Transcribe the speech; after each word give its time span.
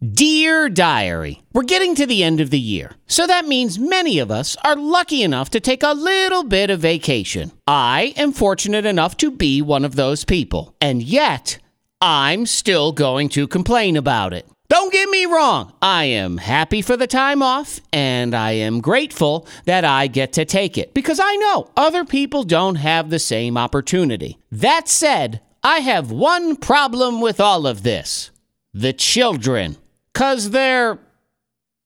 Dear 0.00 0.68
Diary, 0.68 1.42
we're 1.52 1.64
getting 1.64 1.96
to 1.96 2.06
the 2.06 2.22
end 2.22 2.40
of 2.40 2.50
the 2.50 2.60
year, 2.60 2.92
so 3.08 3.26
that 3.26 3.46
means 3.48 3.80
many 3.80 4.20
of 4.20 4.30
us 4.30 4.56
are 4.62 4.76
lucky 4.76 5.24
enough 5.24 5.50
to 5.50 5.58
take 5.58 5.82
a 5.82 5.92
little 5.92 6.44
bit 6.44 6.70
of 6.70 6.78
vacation. 6.78 7.50
I 7.66 8.14
am 8.16 8.30
fortunate 8.30 8.86
enough 8.86 9.16
to 9.16 9.32
be 9.32 9.60
one 9.60 9.84
of 9.84 9.96
those 9.96 10.24
people, 10.24 10.72
and 10.80 11.02
yet 11.02 11.58
I'm 12.00 12.46
still 12.46 12.92
going 12.92 13.28
to 13.30 13.48
complain 13.48 13.96
about 13.96 14.32
it. 14.32 14.46
Don't 14.68 14.92
get 14.92 15.08
me 15.08 15.26
wrong, 15.26 15.72
I 15.82 16.04
am 16.04 16.36
happy 16.36 16.80
for 16.80 16.96
the 16.96 17.08
time 17.08 17.42
off, 17.42 17.80
and 17.92 18.36
I 18.36 18.52
am 18.52 18.80
grateful 18.80 19.48
that 19.64 19.84
I 19.84 20.06
get 20.06 20.32
to 20.34 20.44
take 20.44 20.78
it 20.78 20.94
because 20.94 21.18
I 21.20 21.34
know 21.34 21.72
other 21.76 22.04
people 22.04 22.44
don't 22.44 22.76
have 22.76 23.10
the 23.10 23.18
same 23.18 23.58
opportunity. 23.58 24.38
That 24.52 24.88
said, 24.88 25.40
I 25.64 25.80
have 25.80 26.12
one 26.12 26.54
problem 26.54 27.20
with 27.20 27.40
all 27.40 27.66
of 27.66 27.82
this 27.82 28.30
the 28.72 28.92
children. 28.92 29.76
Because 30.18 30.50
they're 30.50 30.98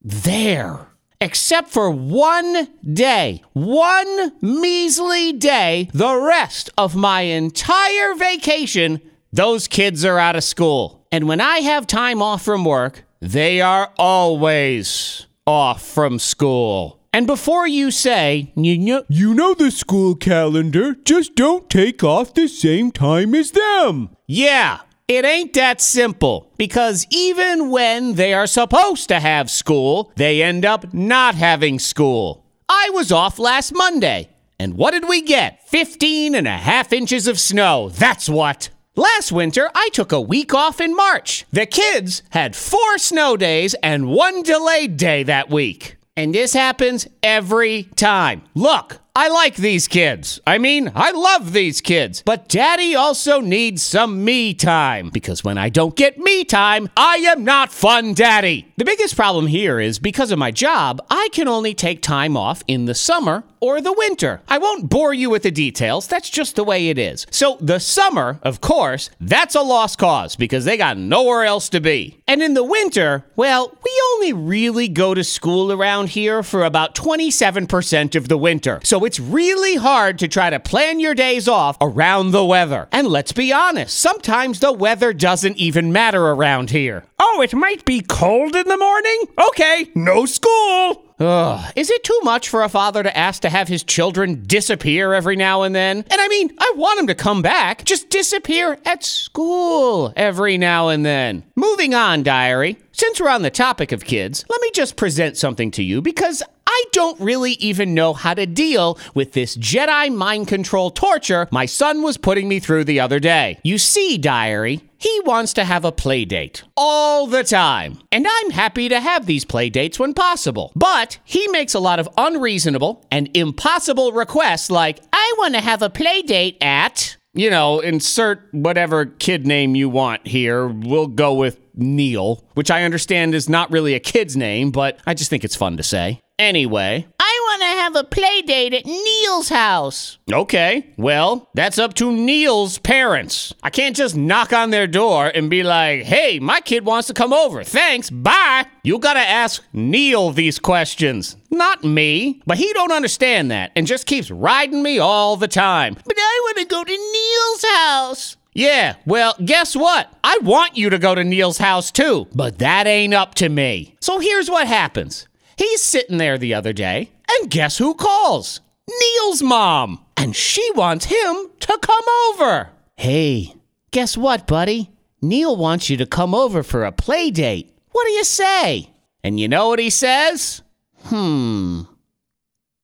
there. 0.00 0.86
Except 1.20 1.68
for 1.68 1.90
one 1.90 2.66
day, 2.82 3.42
one 3.52 4.32
measly 4.40 5.34
day, 5.34 5.90
the 5.92 6.16
rest 6.16 6.70
of 6.78 6.96
my 6.96 7.20
entire 7.20 8.14
vacation, 8.14 9.02
those 9.34 9.68
kids 9.68 10.02
are 10.06 10.18
out 10.18 10.34
of 10.34 10.44
school. 10.44 11.06
And 11.12 11.28
when 11.28 11.42
I 11.42 11.58
have 11.58 11.86
time 11.86 12.22
off 12.22 12.42
from 12.42 12.64
work, 12.64 13.04
they 13.20 13.60
are 13.60 13.92
always 13.98 15.26
off 15.46 15.86
from 15.86 16.18
school. 16.18 17.00
And 17.12 17.26
before 17.26 17.68
you 17.68 17.90
say, 17.90 18.50
you 18.56 18.78
know, 18.78 19.04
You 19.10 19.34
know 19.34 19.52
the 19.52 19.70
school 19.70 20.14
calendar, 20.14 20.94
just 21.04 21.34
don't 21.34 21.68
take 21.68 22.02
off 22.02 22.32
the 22.32 22.48
same 22.48 22.92
time 22.92 23.34
as 23.34 23.50
them. 23.50 24.16
yeah, 24.26 24.80
it 25.16 25.24
ain't 25.24 25.52
that 25.54 25.80
simple. 25.80 26.50
Because 26.56 27.06
even 27.10 27.70
when 27.70 28.14
they 28.14 28.34
are 28.34 28.46
supposed 28.46 29.08
to 29.08 29.20
have 29.20 29.50
school, 29.50 30.12
they 30.16 30.42
end 30.42 30.64
up 30.64 30.92
not 30.92 31.34
having 31.34 31.78
school. 31.78 32.44
I 32.68 32.90
was 32.92 33.12
off 33.12 33.38
last 33.38 33.72
Monday. 33.74 34.28
And 34.58 34.74
what 34.74 34.92
did 34.92 35.08
we 35.08 35.22
get? 35.22 35.68
15 35.68 36.34
and 36.34 36.46
a 36.46 36.56
half 36.56 36.92
inches 36.92 37.26
of 37.26 37.40
snow. 37.40 37.88
That's 37.88 38.28
what. 38.28 38.70
Last 38.94 39.32
winter, 39.32 39.70
I 39.74 39.88
took 39.92 40.12
a 40.12 40.20
week 40.20 40.54
off 40.54 40.80
in 40.80 40.94
March. 40.94 41.46
The 41.50 41.66
kids 41.66 42.22
had 42.30 42.54
four 42.54 42.98
snow 42.98 43.36
days 43.36 43.74
and 43.82 44.08
one 44.08 44.42
delayed 44.42 44.96
day 44.98 45.22
that 45.22 45.50
week. 45.50 45.96
And 46.16 46.34
this 46.34 46.52
happens 46.52 47.08
every 47.22 47.84
time. 47.96 48.42
Look, 48.54 49.00
I 49.14 49.28
like 49.28 49.56
these 49.56 49.88
kids. 49.88 50.40
I 50.46 50.56
mean, 50.56 50.90
I 50.94 51.10
love 51.10 51.52
these 51.52 51.82
kids. 51.82 52.22
But 52.24 52.48
daddy 52.48 52.94
also 52.94 53.40
needs 53.40 53.82
some 53.82 54.24
me 54.24 54.54
time. 54.54 55.10
Because 55.10 55.44
when 55.44 55.58
I 55.58 55.68
don't 55.68 55.94
get 55.94 56.16
me 56.16 56.44
time, 56.44 56.88
I 56.96 57.16
am 57.16 57.44
not 57.44 57.70
fun 57.70 58.14
daddy. 58.14 58.72
The 58.78 58.86
biggest 58.86 59.14
problem 59.14 59.48
here 59.48 59.78
is 59.78 59.98
because 59.98 60.30
of 60.30 60.38
my 60.38 60.50
job, 60.50 61.04
I 61.10 61.28
can 61.32 61.46
only 61.46 61.74
take 61.74 62.00
time 62.00 62.38
off 62.38 62.64
in 62.66 62.86
the 62.86 62.94
summer 62.94 63.44
or 63.62 63.80
the 63.80 63.92
winter. 63.92 64.42
I 64.48 64.58
won't 64.58 64.90
bore 64.90 65.14
you 65.14 65.30
with 65.30 65.44
the 65.44 65.50
details, 65.52 66.08
that's 66.08 66.28
just 66.28 66.56
the 66.56 66.64
way 66.64 66.88
it 66.88 66.98
is. 66.98 67.26
So, 67.30 67.56
the 67.60 67.78
summer, 67.78 68.40
of 68.42 68.60
course, 68.60 69.08
that's 69.20 69.54
a 69.54 69.62
lost 69.62 69.98
cause 69.98 70.34
because 70.34 70.64
they 70.64 70.76
got 70.76 70.98
nowhere 70.98 71.44
else 71.44 71.68
to 71.68 71.80
be. 71.80 72.20
And 72.26 72.42
in 72.42 72.54
the 72.54 72.64
winter, 72.64 73.24
well, 73.36 73.78
we 73.84 74.02
only 74.14 74.32
really 74.32 74.88
go 74.88 75.14
to 75.14 75.22
school 75.22 75.70
around 75.70 76.08
here 76.08 76.42
for 76.42 76.64
about 76.64 76.96
27% 76.96 78.16
of 78.16 78.26
the 78.26 78.36
winter. 78.36 78.80
So, 78.82 78.98
it's 79.04 79.20
really 79.20 79.76
hard 79.76 80.18
to 80.18 80.28
try 80.28 80.50
to 80.50 80.60
plan 80.60 81.00
your 81.00 81.14
days 81.14 81.48
off 81.48 81.76
around 81.80 82.30
the 82.30 82.44
weather. 82.44 82.88
And 82.92 83.06
let's 83.06 83.32
be 83.32 83.52
honest, 83.52 83.98
sometimes 83.98 84.60
the 84.60 84.72
weather 84.72 85.12
doesn't 85.12 85.56
even 85.56 85.92
matter 85.92 86.22
around 86.22 86.70
here. 86.70 87.04
Oh, 87.18 87.40
it 87.42 87.54
might 87.54 87.84
be 87.84 88.00
cold 88.00 88.54
in 88.54 88.68
the 88.68 88.76
morning? 88.76 89.22
Okay, 89.48 89.90
no 89.94 90.26
school. 90.26 91.04
Ugh, 91.20 91.72
is 91.76 91.88
it 91.88 92.02
too 92.02 92.18
much 92.24 92.48
for 92.48 92.62
a 92.62 92.68
father 92.68 93.02
to 93.02 93.16
ask 93.16 93.42
to 93.42 93.48
have 93.48 93.68
his 93.68 93.84
children 93.84 94.42
disappear 94.44 95.14
every 95.14 95.36
now 95.36 95.62
and 95.62 95.74
then? 95.74 95.98
And 95.98 96.20
I 96.20 96.26
mean, 96.26 96.50
I 96.58 96.72
want 96.76 96.98
them 96.98 97.06
to 97.06 97.14
come 97.14 97.42
back, 97.42 97.84
just 97.84 98.10
disappear 98.10 98.78
at 98.84 99.04
school 99.04 100.12
every 100.16 100.58
now 100.58 100.88
and 100.88 101.06
then. 101.06 101.44
Moving 101.54 101.94
on, 101.94 102.24
diary. 102.24 102.76
Since 102.90 103.20
we're 103.20 103.28
on 103.28 103.42
the 103.42 103.50
topic 103.50 103.92
of 103.92 104.04
kids, 104.04 104.44
let 104.48 104.60
me 104.60 104.70
just 104.74 104.96
present 104.96 105.36
something 105.36 105.70
to 105.72 105.82
you 105.82 106.02
because 106.02 106.42
I 106.74 106.84
don't 106.92 107.20
really 107.20 107.52
even 107.52 107.92
know 107.92 108.14
how 108.14 108.32
to 108.32 108.46
deal 108.46 108.98
with 109.12 109.32
this 109.32 109.58
Jedi 109.58 110.10
mind 110.10 110.48
control 110.48 110.90
torture 110.90 111.46
my 111.50 111.66
son 111.66 112.00
was 112.00 112.16
putting 112.16 112.48
me 112.48 112.60
through 112.60 112.84
the 112.84 112.98
other 112.98 113.20
day. 113.20 113.58
You 113.62 113.76
see, 113.76 114.16
diary, 114.16 114.80
he 114.96 115.20
wants 115.26 115.52
to 115.54 115.64
have 115.64 115.84
a 115.84 115.92
play 115.92 116.24
date 116.24 116.62
all 116.74 117.26
the 117.26 117.44
time. 117.44 117.98
And 118.10 118.26
I'm 118.26 118.50
happy 118.52 118.88
to 118.88 119.00
have 119.00 119.26
these 119.26 119.44
play 119.44 119.68
dates 119.68 119.98
when 119.98 120.14
possible. 120.14 120.72
But 120.74 121.18
he 121.24 121.46
makes 121.48 121.74
a 121.74 121.78
lot 121.78 122.00
of 122.00 122.08
unreasonable 122.16 123.04
and 123.10 123.28
impossible 123.36 124.12
requests 124.12 124.70
like, 124.70 124.98
I 125.12 125.34
want 125.36 125.52
to 125.54 125.60
have 125.60 125.82
a 125.82 125.90
play 125.90 126.22
date 126.22 126.56
at, 126.62 127.18
you 127.34 127.50
know, 127.50 127.80
insert 127.80 128.48
whatever 128.52 129.04
kid 129.04 129.46
name 129.46 129.74
you 129.74 129.90
want 129.90 130.26
here. 130.26 130.68
We'll 130.68 131.08
go 131.08 131.34
with 131.34 131.60
Neil, 131.74 132.42
which 132.54 132.70
I 132.70 132.84
understand 132.84 133.34
is 133.34 133.46
not 133.46 133.70
really 133.70 133.92
a 133.92 134.00
kid's 134.00 134.38
name, 134.38 134.70
but 134.70 134.98
I 135.06 135.12
just 135.12 135.28
think 135.28 135.44
it's 135.44 135.56
fun 135.56 135.76
to 135.76 135.82
say. 135.82 136.22
Anyway, 136.42 137.06
I 137.20 137.40
want 137.50 137.62
to 137.62 137.66
have 137.68 137.94
a 137.94 138.02
play 138.02 138.42
date 138.42 138.74
at 138.74 138.84
Neil's 138.84 139.48
house. 139.48 140.18
Okay, 140.32 140.92
well, 140.96 141.48
that's 141.54 141.78
up 141.78 141.94
to 141.94 142.10
Neil's 142.10 142.78
parents. 142.78 143.54
I 143.62 143.70
can't 143.70 143.94
just 143.94 144.16
knock 144.16 144.52
on 144.52 144.70
their 144.70 144.88
door 144.88 145.30
and 145.32 145.48
be 145.48 145.62
like, 145.62 146.02
hey, 146.02 146.40
my 146.40 146.60
kid 146.60 146.84
wants 146.84 147.06
to 147.06 147.14
come 147.14 147.32
over. 147.32 147.62
Thanks, 147.62 148.10
bye. 148.10 148.66
You 148.82 148.98
gotta 148.98 149.20
ask 149.20 149.62
Neil 149.72 150.32
these 150.32 150.58
questions, 150.58 151.36
not 151.48 151.84
me. 151.84 152.42
But 152.44 152.58
he 152.58 152.72
don't 152.72 152.90
understand 152.90 153.52
that 153.52 153.70
and 153.76 153.86
just 153.86 154.06
keeps 154.06 154.28
riding 154.28 154.82
me 154.82 154.98
all 154.98 155.36
the 155.36 155.46
time. 155.46 155.94
But 155.94 156.16
I 156.18 156.40
want 156.42 156.58
to 156.58 156.64
go 156.64 156.82
to 156.82 156.90
Neil's 156.90 157.64
house. 157.76 158.36
Yeah, 158.52 158.96
well, 159.06 159.36
guess 159.44 159.76
what? 159.76 160.12
I 160.24 160.38
want 160.42 160.76
you 160.76 160.90
to 160.90 160.98
go 160.98 161.14
to 161.14 161.22
Neil's 161.22 161.58
house 161.58 161.92
too, 161.92 162.26
but 162.34 162.58
that 162.58 162.88
ain't 162.88 163.14
up 163.14 163.36
to 163.36 163.48
me. 163.48 163.94
So 164.00 164.18
here's 164.18 164.50
what 164.50 164.66
happens. 164.66 165.28
He's 165.56 165.82
sitting 165.82 166.18
there 166.18 166.38
the 166.38 166.54
other 166.54 166.72
day, 166.72 167.10
and 167.28 167.50
guess 167.50 167.78
who 167.78 167.94
calls? 167.94 168.60
Neil's 168.88 169.42
mom. 169.42 170.04
And 170.16 170.34
she 170.36 170.68
wants 170.74 171.06
him 171.06 171.50
to 171.60 171.78
come 171.82 172.04
over. 172.30 172.70
Hey, 172.96 173.54
guess 173.90 174.16
what, 174.16 174.46
buddy? 174.46 174.90
Neil 175.20 175.56
wants 175.56 175.90
you 175.90 175.96
to 175.98 176.06
come 176.06 176.34
over 176.34 176.62
for 176.62 176.84
a 176.84 176.92
play 176.92 177.30
date. 177.30 177.74
What 177.90 178.04
do 178.06 178.12
you 178.12 178.24
say? 178.24 178.90
And 179.24 179.38
you 179.38 179.48
know 179.48 179.68
what 179.68 179.78
he 179.78 179.90
says? 179.90 180.62
Hmm. 181.04 181.82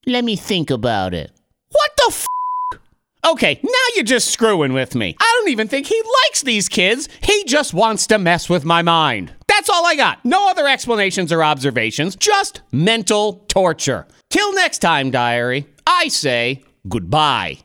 Let 0.07 0.25
me 0.25 0.37
think 0.37 0.71
about 0.71 1.15
it. 1.15 1.33
Okay, 3.29 3.61
now 3.63 3.71
you're 3.95 4.05
just 4.05 4.31
screwing 4.31 4.73
with 4.73 4.95
me. 4.95 5.15
I 5.21 5.35
don't 5.39 5.51
even 5.51 5.69
think 5.69 5.87
he 5.87 6.03
likes 6.25 6.43
these 6.43 6.67
kids. 6.67 7.11
He 7.23 7.45
just 7.45 7.75
wants 7.75 8.07
to 8.07 8.19
mess 8.19 8.49
with 8.49 8.65
my 8.65 8.81
mind. 8.81 9.35
That's 9.47 9.69
all 9.69 9.85
I 9.85 9.97
got. 9.97 10.25
No 10.25 10.49
other 10.49 10.67
explanations 10.67 11.31
or 11.31 11.45
observations, 11.45 12.17
just 12.17 12.63
mental 12.73 13.45
torture. 13.49 14.07
Till 14.31 14.55
next 14.55 14.79
time, 14.79 15.11
diary, 15.11 15.67
I 15.87 16.09
say 16.09 16.65
goodbye. 16.89 17.59